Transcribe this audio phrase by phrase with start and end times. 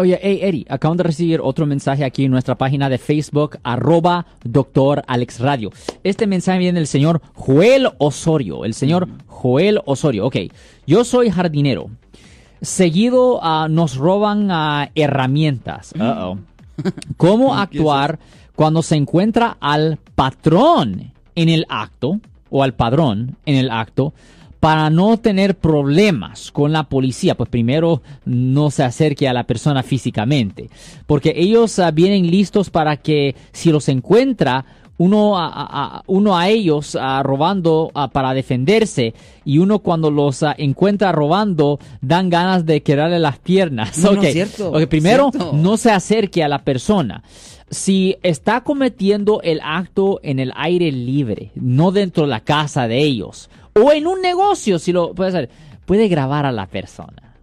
[0.00, 4.24] Oye, hey, Eddie, acabo de recibir otro mensaje aquí en nuestra página de Facebook, arroba
[4.42, 5.70] doctor Alex Radio.
[6.02, 10.24] Este mensaje viene del señor Joel Osorio, el señor Joel Osorio.
[10.24, 10.36] Ok,
[10.86, 11.90] yo soy jardinero.
[12.62, 15.92] Seguido ah, nos roban ah, herramientas.
[15.94, 16.38] Uh-oh.
[17.18, 18.18] ¿Cómo actuar
[18.56, 24.14] cuando se encuentra al patrón en el acto o al padrón en el acto
[24.60, 29.82] para no tener problemas con la policía, pues primero no se acerque a la persona
[29.82, 30.68] físicamente,
[31.06, 34.66] porque ellos ah, vienen listos para que si los encuentra,
[35.00, 39.14] uno a, a- uno a ellos robando para defenderse
[39.46, 43.96] y uno cuando los encuentra robando dan ganas de quedarle las piernas.
[43.98, 44.26] No, no, Ok.
[44.26, 45.52] cierto, primero, cierto.
[45.54, 47.22] no se acerque a la persona.
[47.70, 52.98] Si está cometiendo el acto en el aire libre, no dentro de la casa de
[52.98, 55.50] ellos, o en un negocio, si lo puede hacer,
[55.86, 57.36] puede grabar a la persona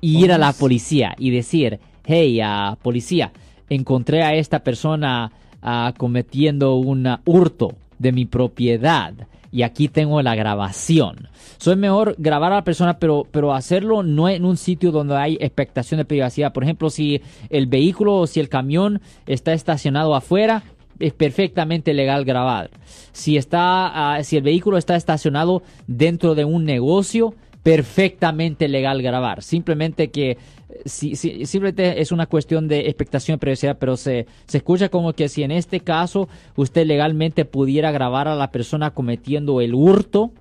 [0.00, 3.30] y ir a la policía y decir, hey, ah, policía,
[3.68, 5.30] encontré a esta persona
[5.62, 9.14] ah, cometiendo un hurto de mi propiedad
[9.50, 11.28] y aquí tengo la grabación.
[11.58, 15.16] So, es mejor grabar a la persona, pero, pero hacerlo no en un sitio donde
[15.16, 16.52] hay expectación de privacidad.
[16.52, 20.62] Por ejemplo, si el vehículo o si el camión está estacionado afuera,
[20.98, 22.70] es perfectamente legal grabar.
[23.12, 27.34] Si está, ah, si el vehículo está estacionado dentro de un negocio,
[27.68, 29.42] perfectamente legal grabar.
[29.42, 30.38] Simplemente que eh,
[30.86, 35.12] si, si- simplemente es una cuestión de expectación de privacidad, pero se, se escucha como
[35.12, 40.32] que si en este caso usted legalmente pudiera grabar a la persona cometiendo el hurto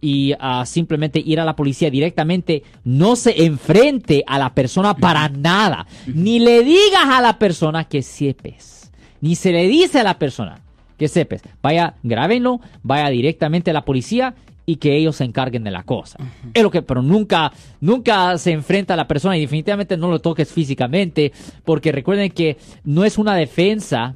[0.00, 5.28] y ah, simplemente ir a la policía directamente, no se enfrente a la persona para
[5.28, 10.18] nada, ni le digas a la persona que sepes, ni se le dice a la
[10.18, 10.60] persona
[10.96, 14.34] que sepes, vaya, grábenlo, vaya directamente a la policía
[14.70, 16.18] y que ellos se encarguen de la cosa.
[16.54, 20.20] Es lo que, pero nunca, nunca se enfrenta a la persona y definitivamente no lo
[20.20, 21.32] toques físicamente,
[21.64, 24.14] porque recuerden que no es una defensa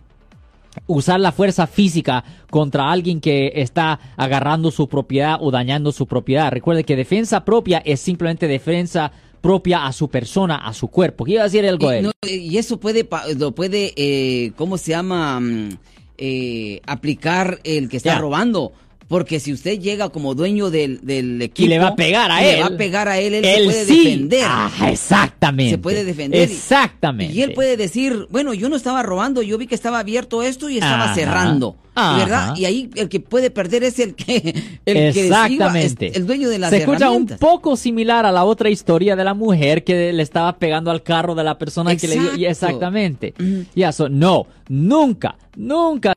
[0.87, 6.53] usar la fuerza física contra alguien que está agarrando su propiedad o dañando su propiedad.
[6.53, 11.25] Recuerde que defensa propia es simplemente defensa propia a su persona, a su cuerpo.
[11.25, 12.05] ¿Qué iba a decir algo él?
[12.05, 15.41] no, y eso puede, lo puede, eh, ¿cómo se llama?
[15.41, 15.71] Mm,
[16.17, 18.73] eh, aplicar el que está robando.
[19.09, 21.67] Porque si usted llega como dueño del, del equipo.
[21.67, 22.57] y le va a pegar a él.
[22.57, 24.05] Le va a pegar a él, él, se Él puede sí.
[24.05, 24.45] defender.
[24.47, 25.71] Ah, exactamente.
[25.73, 26.41] Se puede defender.
[26.43, 27.35] Exactamente.
[27.35, 30.69] Y él puede decir, bueno, yo no estaba robando, yo vi que estaba abierto esto
[30.71, 31.15] y estaba Ajá.
[31.15, 31.77] cerrando.
[31.97, 32.19] Ajá.
[32.19, 32.57] ¿Verdad?
[32.57, 34.37] Y ahí el que puede perder es el que,
[34.85, 36.07] el que Exactamente.
[36.07, 39.23] reciba, el dueño de las Se escucha un poco similar a la otra historia de
[39.23, 42.37] la mujer que le estaba pegando al carro de la persona que le dio.
[42.37, 42.47] y.
[42.47, 43.35] Exactamente.
[43.39, 43.67] Ujú.
[43.77, 46.15] Ya, so, no, nunca, nunca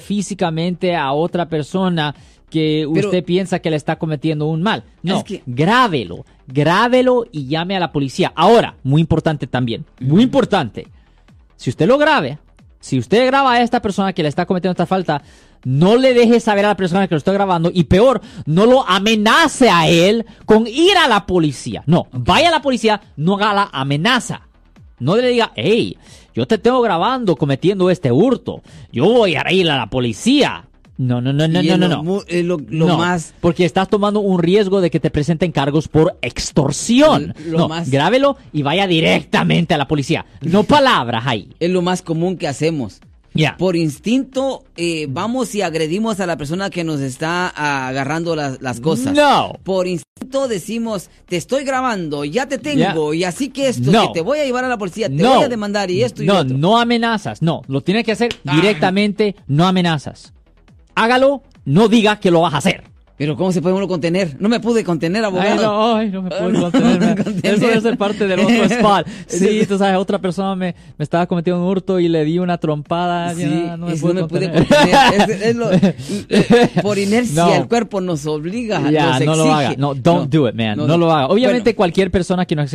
[0.00, 2.14] físicamente a otra persona
[2.48, 4.84] que Pero- usted piensa que le está cometiendo un mal.
[5.02, 8.32] No, Es que- grábelo, grábelo y llame a la policía.
[8.34, 10.88] Ahora, muy importante también, muy importante.
[11.56, 12.38] Si usted lo grabe,
[12.80, 15.22] si usted graba a esta persona que le está cometiendo esta falta,
[15.64, 18.88] no le deje saber a la persona que lo está grabando y peor, no lo
[18.88, 21.82] amenace a él con ir a la policía.
[21.84, 24.42] No, vaya a la policía, no haga la amenaza.
[25.00, 25.96] No le diga, hey,
[26.38, 28.62] yo te tengo grabando cometiendo este hurto.
[28.92, 30.64] Yo voy a ir a la policía.
[30.96, 32.20] No, no, no, no, no, no, lo no.
[32.26, 35.88] es lo, lo No, más Porque estás tomando un riesgo de que te presenten cargos
[35.88, 37.34] por extorsión.
[37.46, 40.26] Lo no, más- grábelo y vaya directamente a la policía.
[40.42, 41.50] No palabras ahí.
[41.58, 43.00] es lo más común que hacemos.
[43.34, 43.56] Ya.
[43.56, 48.80] Por instinto, eh, vamos y agredimos a la persona que nos está agarrando las, las
[48.80, 49.14] cosas.
[49.14, 49.52] No.
[49.62, 50.17] Por instinto
[50.48, 54.08] decimos, te estoy grabando, ya te tengo, y así que esto, No.
[54.08, 55.34] que te voy a llevar a la policía, te no.
[55.36, 56.56] voy a demandar y esto y no, otro.
[56.58, 57.40] no amenazas.
[57.42, 58.54] No, lo tiene que hacer Ah.
[58.56, 60.32] directamente, no amenazas.
[60.94, 62.84] Hágalo, no diga que lo vas a hacer.
[63.18, 64.36] Pero ¿cómo se puede uno contener?
[64.38, 65.62] No me pude contener, Ay, abogado.
[65.62, 67.16] no, ay, no me no, contener, man.
[67.16, 67.54] contener.
[67.54, 69.06] Eso debe ser parte del otro spot.
[69.26, 72.58] Sí, tú sabes, otra persona me, me estaba cometiendo un hurto y le di una
[72.58, 73.34] trompada.
[73.34, 74.94] Sí, ya, no me pude me pude contener.
[75.30, 75.70] Es- es lo-
[76.28, 79.50] eh, por inercia, el cuerpo nos obliga, nos no lo exige.
[79.66, 79.74] haga.
[79.76, 80.76] No, don't do it, man.
[80.78, 81.26] No, lo haga.
[81.26, 81.76] Obviamente, Bueno.
[81.76, 82.72] cualquier persona que nos